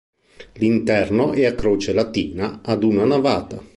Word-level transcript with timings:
L'interno 0.53 1.31
è 1.31 1.45
a 1.45 1.53
croce 1.53 1.93
latina 1.93 2.61
ad 2.65 2.83
una 2.83 3.05
navata. 3.05 3.61